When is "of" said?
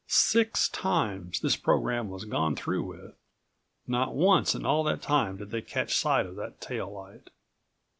6.25-6.35